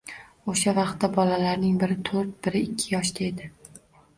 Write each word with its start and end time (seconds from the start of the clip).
Oʻsha 0.53 0.71
vaqtda 0.77 1.09
bolalarning 1.17 1.75
biri 1.83 1.99
toʻrt, 2.09 2.33
biri 2.49 2.63
ikki 2.71 2.91
yoshda 2.97 3.29
edi 3.29 3.53